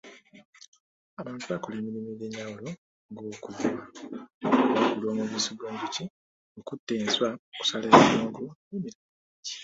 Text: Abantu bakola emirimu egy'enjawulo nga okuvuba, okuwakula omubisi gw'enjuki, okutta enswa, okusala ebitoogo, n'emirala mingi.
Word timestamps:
Abantu 1.21 1.45
bakola 1.51 1.75
emirimu 1.77 2.09
egy'enjawulo 2.13 2.69
nga 3.09 3.21
okuvuba, 3.31 3.81
okuwakula 4.47 5.07
omubisi 5.11 5.51
gw'enjuki, 5.57 6.03
okutta 6.59 6.91
enswa, 7.01 7.29
okusala 7.57 7.85
ebitoogo, 7.89 8.43
n'emirala 8.53 9.01
mingi. 9.03 9.51